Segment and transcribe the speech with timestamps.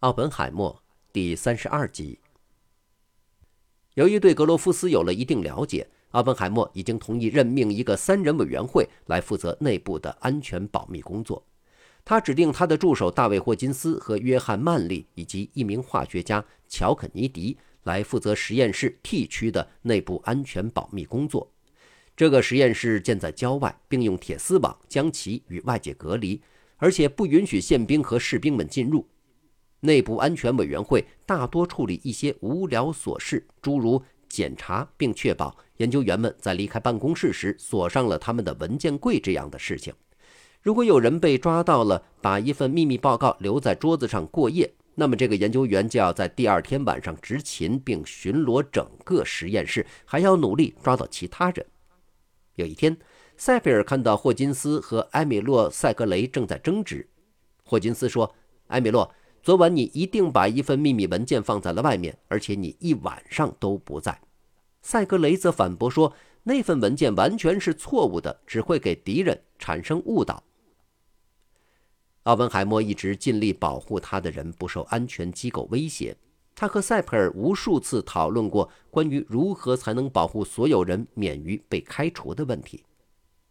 [0.00, 2.18] 奥本海默第三十二集。
[3.92, 11.44] 由于对格罗夫斯有了一定了解，奥本海默已经同意任命一个三人委员会来负责内部的安全保密工作。
[12.02, 21.52] 他指定他的助手大卫·霍金斯和约翰·曼利以及一名化学家乔·肯尼迪来负责实验室 T 区的内部安全保密工作。
[22.16, 26.40] 这个实验室建在郊外，并用铁丝网将其与外界隔离，
[26.78, 29.06] 而且不允许宪兵和士兵们进入。
[29.80, 39.92] 内部安全委员会大多处理一些无聊琐事，诸如检查并确保研究员们在离开办公室时锁上了他们的文件柜这样的事情。
[40.62, 51.64] 如果有人被抓到了把一份秘密报告留在桌子上过夜，那么这个研究员就要在第二天晚上执勤并巡逻整个实验室，还要努力抓到其他人。
[52.56, 52.94] 有一天，
[53.38, 57.08] 塞菲尔看到霍金斯和埃米洛·塞格雷正在争执。
[57.64, 58.34] 霍金斯说
[58.68, 59.10] ：“埃米洛。”
[59.42, 64.20] 昨晚你一定把一份秘密文件放在了外面，而且你一晚上都不在。
[64.82, 70.42] 塞格雷则反驳说，那份文件完全是错误的，只会给敌人产生误导。
[72.24, 76.16] 奥本海默一直尽力保护他的人不受安全机构威胁。
[76.54, 82.84] 他和塞佩尔无数次讨论过关于如何才能保护所有人免于被开除的问题。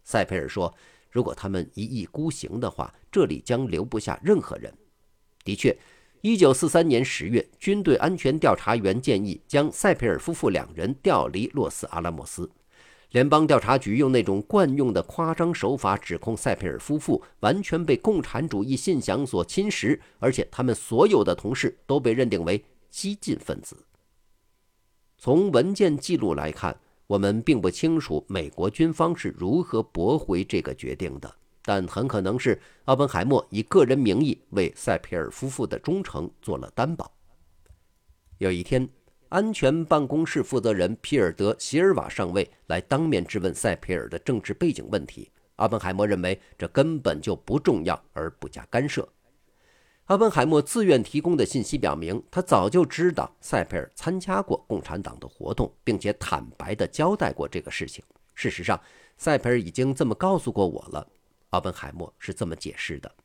[0.04, 0.72] 塞佩尔说，
[1.10, 4.72] 如果他们一意孤行的话，这里将留不下任何人。
[5.50, 5.76] 的确，
[6.22, 12.48] 一九四三年十月，军队安全调查员建议将塞佩尔夫妇两人调离洛斯阿拉莫斯。
[13.10, 23.76] 联邦调查局用那种惯用的夸张手法指控塞佩尔夫妇完全被共产主义信仰所侵蚀，而且他们所有的同事都被认定为激进分子。
[25.18, 31.39] 从文件记录来看，我们并不清楚美国军方是如何驳回这个决定的。
[31.70, 37.14] 但很可能是奥本海默以个人名义为塞皮尔夫妇的忠诚做了担保。
[38.40, 38.90] 有一天，
[39.28, 45.30] 安全办公室负责人皮尔德·席尔瓦上尉来当面质问塞皮尔的政治背景问题。
[45.58, 49.08] 奥本海默认为这根本就不重要，而不加干涉。
[50.06, 58.04] 奥本海默自愿提供的信息表明，他早就知道塞佩尔参加过共产党的活动，并且坦白地交代过这个事情。
[58.34, 58.82] 事实上，
[59.20, 61.08] 塞佩尔已经这么告诉过我了。
[61.50, 63.16] 奥本海默是这么解释的：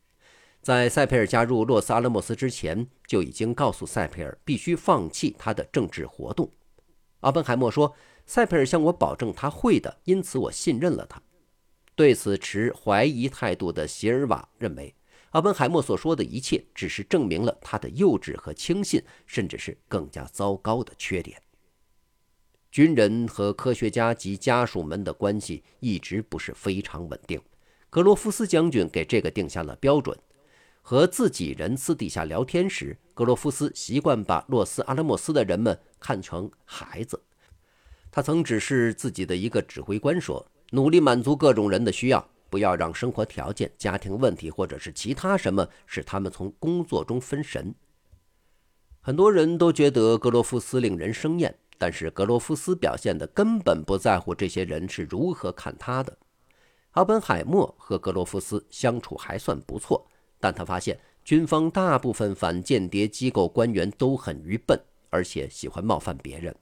[0.63, 6.51] 在塞佩尔加入洛斯阿拉莫斯之前，就已经告诉塞佩尔必须放弃他的政治活动。
[7.21, 7.95] 奥本海默说
[8.27, 11.23] ：“塞佩尔向我保证他会的，因此我信任了他。”
[11.95, 14.95] 对此持怀疑态度的席尔瓦认为，
[15.31, 21.41] 奥本海默所说的一切只是证明了他的幼稚和轻信，甚至是更加糟糕的缺点。
[22.71, 27.41] 军人和科学家及家属们的关系一直不是非常稳定。
[27.95, 30.19] 格罗夫斯将军给这个定下了标准。
[30.83, 37.23] 和自己人私底下聊天时，格罗夫斯习惯把洛斯阿拉莫斯的人们看成孩子。
[38.11, 47.73] 他曾指示自己的一个指挥官说：“努力满足各种人的需要，不要让生活条件、家庭问题或者是其他什么使他们从工作中分神。”
[49.01, 56.19] 很多人都觉得格罗夫斯令人生厌，但是格罗夫斯表现的根本不在乎这些人是如何看他的。
[56.95, 60.07] 奥本海默和格罗夫斯相处还算不错，
[60.39, 66.55] 但他发现军方大部分反间谍机构官员都很愚笨，而且喜欢冒犯别人。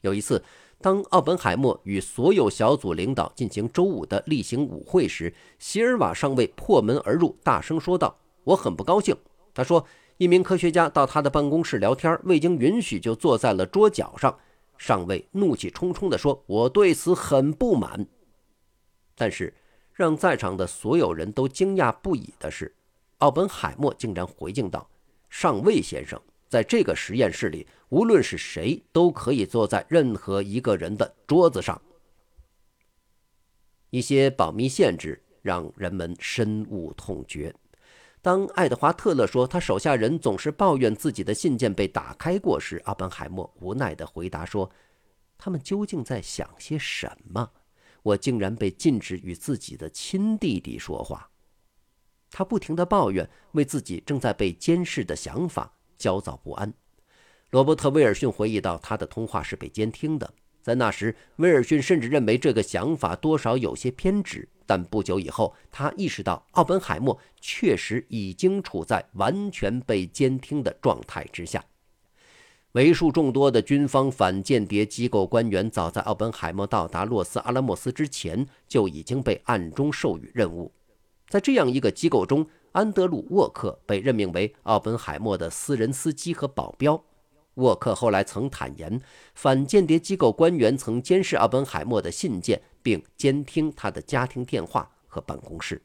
[0.00, 0.42] 有一次，
[0.80, 9.14] 当奥本海默与所有小组领导进行周五的例行舞会时，席尔瓦上尉破门而入，大声说道：“我很不高兴。”
[9.52, 9.84] 他说
[10.16, 14.38] ：“一名科学家到他的办公室聊天，未经允许就坐在了桌角上。”
[14.78, 18.06] 上尉怒气冲冲地说：“我对此很不满。”
[19.20, 19.52] 但是，
[19.92, 22.72] 让在场的所有人都惊讶不已的是，
[23.18, 24.88] 奥本海默竟然回敬道
[25.28, 31.82] ：“上尉先生，在这个实验室里，无论是谁都可以坐在任何一个人的桌子上。”
[33.90, 37.52] 一些保密限制让人们深恶痛绝。
[38.22, 44.70] 当爱德华·特勒说他手下人总是抱怨自己的信件被打开过时，奥本海默无奈地回答说
[45.36, 47.50] ：“他们究竟在想些什么？”
[48.02, 51.30] 我竟然被禁止与自己的亲弟弟说话，
[52.30, 56.72] 他不停地抱怨为自己正在被监视的想法焦躁不安。
[57.50, 60.34] 罗伯特·威尔逊回忆到，他的通话是被监听的。
[60.60, 64.48] 在那时，威尔逊甚至认为这个想法多少有些偏执。
[64.66, 71.64] 但不久以后，他意识到奥本海默确实已经处在完全被监听的状态之下。
[72.72, 80.70] 为数众多的军方反间谍机构官员，早在奥本海默到达洛斯阿拉莫斯之前，就已经被暗中授予任务。
[81.28, 87.02] 在这样一个机构中，安德鲁·沃克被任命为奥本海默的私人司机和保镖。
[87.54, 89.00] 沃克后来曾坦言，
[89.34, 95.80] 反间谍机构官员曾监视奥本海默的信件，并监听他的家庭电话和办公室。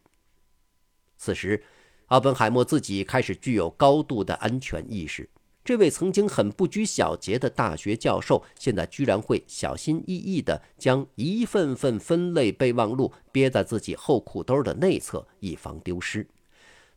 [1.18, 1.64] 此时，
[2.08, 5.30] 奥本海默自己开始具有高度的安全意识。
[5.64, 16.28] 这位曾经很不拘小节的大学教授，现在居然会小心翼翼地将一份份分类备忘录憋在自己后裤兜的内侧，以防丢失。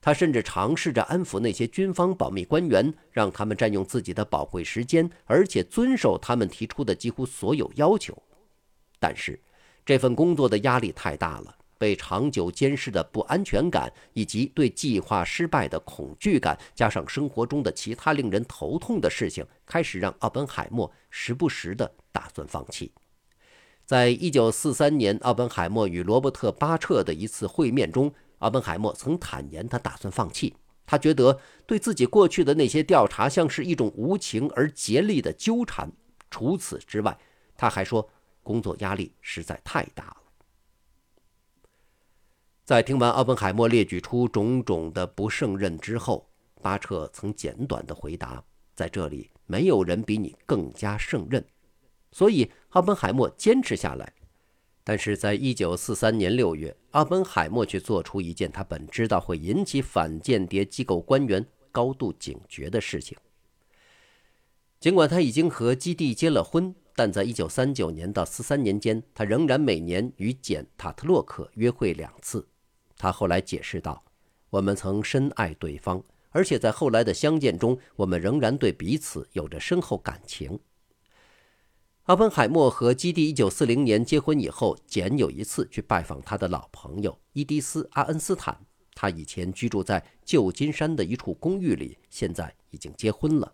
[0.01, 8.21] 他甚至尝试着安抚那些军方保密官员，让他们占用自己的宝贵时间，而且遵守他们提出的几乎所有要求。
[8.99, 9.41] 但是，
[9.85, 11.57] 这份工作的压力太大了。
[11.79, 22.93] 被长久监视的不安全感，以及对计划失败的恐惧感，加上生活中的其他令人头痛的事情，开始让奥本海默时不时的打算放弃。
[23.85, 30.55] 在一九四三年，奥本海默与罗伯特·巴彻的一次会面中，奥本海默曾坦言他打算放弃。
[30.85, 35.91] 他觉得对自己过去的那些调查像是一种无情而竭力的纠缠。
[36.31, 37.17] 除此之外，
[37.57, 38.09] 他还说
[38.43, 40.17] 工作压力实在太大了。
[42.67, 46.29] 在听完奥本海默列举出种种的不胜任之后，
[46.61, 48.43] 巴彻曾简短的回答
[48.75, 51.47] ：“在这里，没有人比你更加胜任。”
[52.11, 54.13] 所以，奥本海默坚持下来。
[54.83, 63.17] 但是，在一九四三年六月，奥本海默却做出一件他本知道会引起反间谍机构官员高度警觉的事情。
[64.81, 72.45] 尽管他已经和基地结了婚，但在一九三九年到四三年间，他仍然每年与简·塔特洛克约会两次。
[72.97, 74.05] 他后来解释道
[74.51, 80.59] ：“我们曾深爱对方，而且在后来的相见中，我们仍然对彼此有着深厚感情。”
[82.05, 88.59] 阿本海默和基地1940年结婚以后，简有一次去拜访他的老朋友伊迪丝·阿恩斯坦。
[88.95, 93.53] 他以前居住在旧金山的一处公寓里，现在已经结婚了。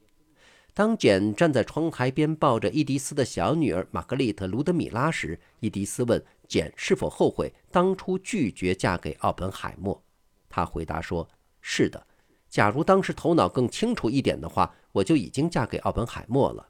[0.74, 6.22] 当简站在窗台边抱着伊迪丝的小女儿玛格丽特·卢德米拉时，伊迪丝问。
[6.48, 10.04] 简是否后悔当初拒绝嫁给奥本海默？
[10.50, 11.26] 他回答说
[11.62, 12.06] ：“是的。
[12.50, 16.68] 假如当时头脑更清楚一点的话，我就已经嫁给奥本海默了。”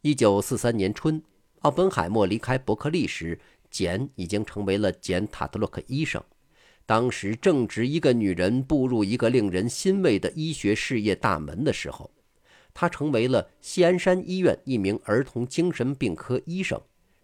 [0.00, 1.22] 一九四三年春，
[1.58, 3.38] 奥本海默离开伯克利时，
[3.70, 6.22] 简已经成为了简·塔特洛克医生。
[6.86, 12.10] 当时正值一个女人步入一个令人欣慰的医学事业大门的时候，
[12.78, 16.78] 他成为了西安山医院一名儿童精神病科医生。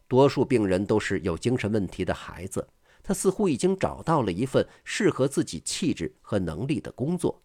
[0.08, 2.66] 多数病人都是有精神问题的孩子。
[3.02, 7.42] 他似乎已经找到了一份适合自己气质和能力的工作。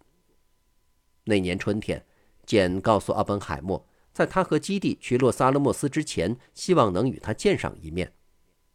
[1.26, 2.06] 那年春天，
[2.46, 8.14] 简告诉奥本海默，在他和基地去洛萨勒莫斯之前，希望能与他见上一面。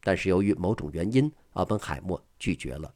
[0.02, 2.93] 但是由于某种原因，奥本海默拒绝了。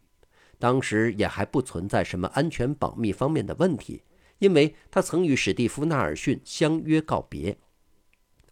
[0.58, 4.02] 当时也还不存在什么安全保密方面的问题，
[4.38, 7.58] 因为他曾与史蒂夫·纳尔逊相约告别。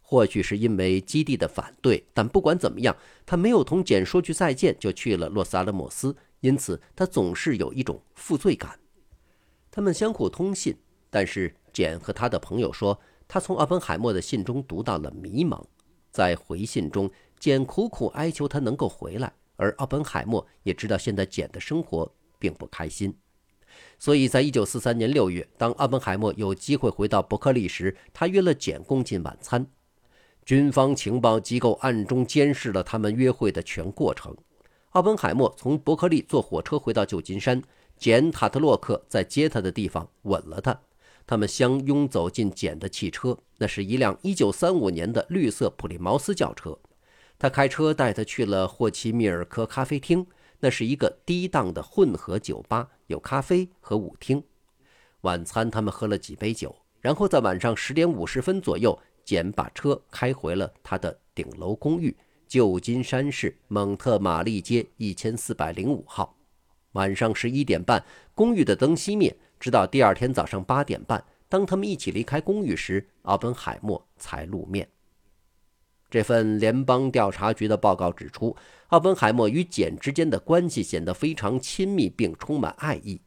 [0.06, 2.94] 或许是因为基地的反对，但不管怎么样，
[3.25, 8.78] 他没有同简说句再见就去了洛萨勒莫斯，因此他总是有一种负罪感。
[9.70, 10.76] 他们相互通信，
[11.08, 15.64] 但是简和他的朋友说，他从奥本海默的信中读到了迷茫。
[16.10, 17.10] 在回信中，
[17.40, 23.16] 简苦苦哀求他能够回来，而奥本海默也知道现在简的生活并不开心，
[23.99, 29.67] 所以在一九四三年六月，当奥本海默有机会回到伯克利时，他约了简共进晚餐。
[30.44, 34.37] 军方情报机构暗中监视了他们约会的全过程。
[34.91, 37.63] 奥本海默从伯克利坐火车回到旧金山，
[37.96, 40.79] 简·塔特洛克在接他的地方吻了他。
[41.27, 46.79] 他们相拥走进简的汽车，那是一辆1935年的绿色普利茅斯轿车。
[47.39, 50.27] 他开车带他去了霍奇米尔科咖啡厅，
[50.65, 54.43] 那是一个低档的混合酒吧，有咖啡和舞厅。
[55.21, 58.99] 晚餐他们喝了几杯酒，然后在晚上十点五十分左右。
[59.27, 62.17] 简把车开回了他的顶楼公寓，
[62.49, 66.35] 旧金山市蒙特玛丽街一千四百零五号。
[66.93, 68.03] 晚上十一点半，
[68.35, 74.89] 公寓的灯熄灭，直到第二天早上八点半，当他们一起离开公寓时，奥本海默才露面。
[76.15, 78.55] 这份联邦调查局的报告指出，
[78.91, 83.21] 奥本海默与简之间的关系显得非常亲密，并充满爱意。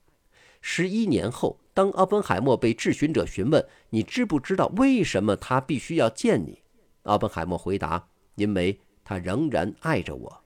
[0.61, 1.59] 十一年后。
[1.73, 6.63] 当奥本海默被质询者询问“你知不知道为什么他必须要见你”，
[7.03, 10.43] 奥本海默回答：“因为他仍然爱着我。”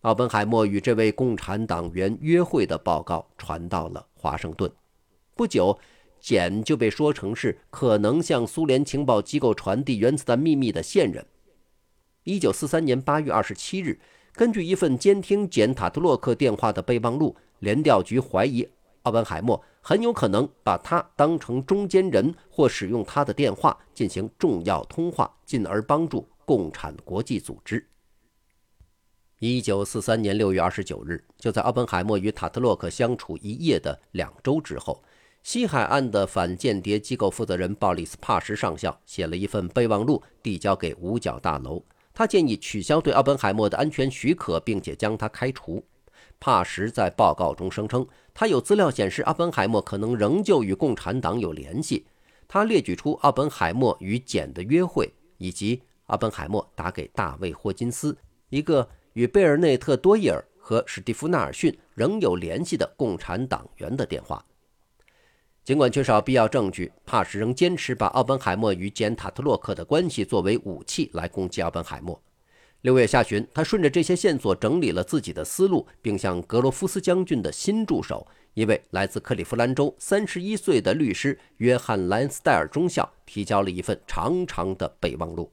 [0.00, 4.72] 奥本海默与这位共产党员约会的报告传到了华盛顿。
[5.36, 5.78] 不久，
[6.24, 11.26] 简就被说成是可能向苏联情报机构传递原子弹秘密的线人。
[12.24, 14.00] 1943年8月27日，
[14.32, 17.36] 根据一份监听简·塔特洛克电话的备忘录。
[17.58, 18.66] 联调局怀疑
[19.02, 27.86] 奥本海默很有可能把他当成中间人，或使用他的电话进行重要通话，进而帮助共产国际组织。
[29.40, 35.02] 一九四三年六月二十九日，就在奥本海默与塔特洛克相处一夜的两周之后，
[35.44, 41.84] 西海岸的反间谍机构负责人鲍里斯·帕什上校写了一份备忘录，递交给五角大楼。
[42.14, 45.84] 他建议取消对奥本海默的安全许可，并且将他开除。
[46.40, 52.06] 帕什在报告中声称，他有资料显示奥本海默可能仍旧与共产党有联系。
[52.48, 58.16] 他列举出奥本海默与简的约会，以及奥本海默打给大卫·霍金斯，
[58.48, 64.42] 一个与贝尔内特·多伊尔和史蒂夫·纳尔逊仍有联系的共产党员的电话。
[65.64, 72.20] 尽管缺少必要证据，帕什仍坚持把奥本海默与简·塔特洛克的关系作为武器来攻击奥本海默。
[72.82, 85.50] 六月下旬，他顺着这些线索整理了自己的思路，并向格罗夫斯将军的新助手，一位来自克利夫兰州、三十一岁的律师约翰·兰斯戴尔中校提交了一份长长的备忘录。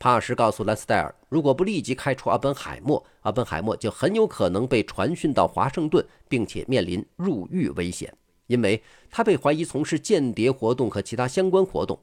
[0.00, 8.12] 帕什告诉兰斯戴尔，如果不立即开除奥本海默，奥本海默就很有可能被传讯到华盛顿，并且面临入狱危险。
[8.46, 11.98] 因为他被怀疑从事间谍活动和其他相关活动，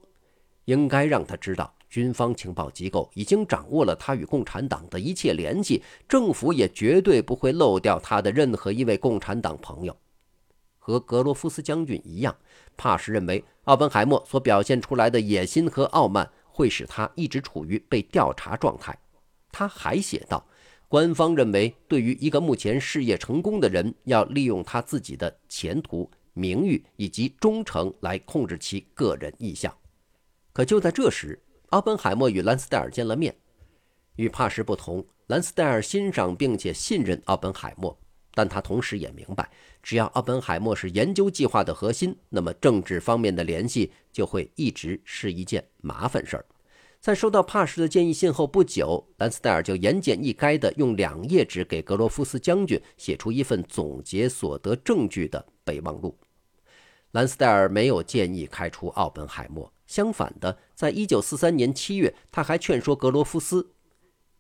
[0.66, 9.96] 应该让他知道，军方情报机构已经掌握了他与共产党的一切联系，政府也绝对不会漏掉他的任何一位共产党朋友。
[10.80, 12.36] 和格罗夫斯将军一样，
[12.76, 18.98] 帕什认为奥本海默所表现出来的野心和傲慢会使他一直处于被调查状态。
[19.52, 20.44] 他还写道。
[20.88, 26.12] 官方认为，对于一个目前事业成功的人，要利用他自己的前途。
[26.34, 29.76] 名誉以及忠诚来控制其个人意向。
[30.54, 33.36] 可就在这时，奥本海默与兰斯戴尔见了面。
[34.18, 37.98] 与帕什不同，兰斯戴尔欣赏并且信任奥本海默，
[38.34, 39.50] 但他同时也明白，
[39.82, 46.46] 只要奥本海默是研究计划的核心，那么政治方面的联系就会一直是一件麻烦事儿。
[47.02, 56.16] 在收到帕什的建议信后不久，兰斯戴尔就言简意赅地用两页纸给格罗夫斯将军写出一份总结所得证据的备忘录。
[57.14, 63.72] 兰斯戴尔没有建议开除奥本海默，相反的，在一九四三年七月，他还劝说格罗夫斯：“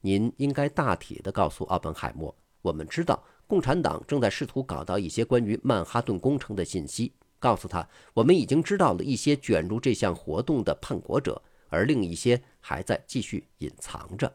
[0.01, 14.31] 您应该大体地告诉奥本海默，我们知道共产党正在试图搞到一些关于曼哈顿工程的信息，告诉他我们已经知道了一些卷入这项活动的叛国者。”而另一些还在继续隐藏着。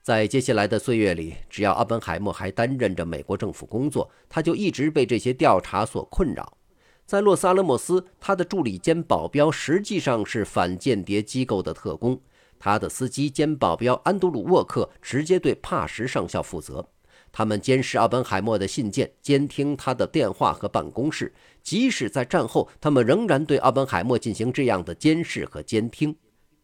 [0.00, 6.56] 在接下来的岁月里，只要阿本海默还担任着美国政府工作，他就一直被这些调查所困扰。
[7.04, 12.18] 在洛斯阿拉莫斯，他的助理兼保镖实际上是反间谍机构的特工，
[12.58, 16.88] 他的司机兼保镖安德鲁沃克直接对帕什上校负责。
[17.30, 21.32] 他们监视奥本海默的信件，监听他的电话和办公室。
[21.62, 26.14] 即使在战后，他们仍然对奥本海默进行这样的监视和监听。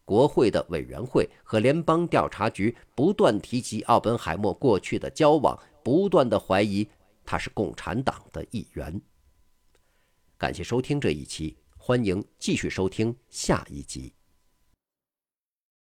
[0.04, 6.86] 国会的委员会和联邦调查局不断提及奥本海默过去的交往，不断的怀疑
[7.24, 9.00] 他是共产党的一员。
[10.36, 14.12] 感谢收听这一期，欢迎继续收听下一集。